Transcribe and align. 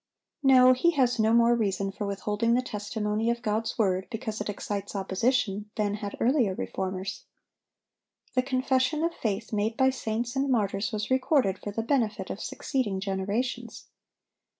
No; 0.41 0.73
he 0.73 0.89
has 0.93 1.19
no 1.19 1.31
more 1.31 1.53
reason 1.53 1.91
for 1.91 2.07
withholding 2.07 2.55
the 2.55 2.63
testimony 2.63 3.29
of 3.29 3.43
God's 3.43 3.77
word, 3.77 4.07
because 4.09 4.41
it 4.41 4.49
excites 4.49 4.95
opposition, 4.95 5.69
than 5.75 5.93
had 5.93 6.17
earlier 6.19 6.55
reformers. 6.55 7.25
The 8.33 8.41
confession 8.41 9.03
of 9.03 9.13
faith 9.13 9.53
made 9.53 9.77
by 9.77 9.91
saints 9.91 10.35
and 10.35 10.49
martyrs 10.49 10.91
was 10.91 11.11
recorded 11.11 11.59
for 11.59 11.69
the 11.69 11.83
benefit 11.83 12.31
of 12.31 12.39
succeeding 12.41 12.99
generations. 12.99 13.89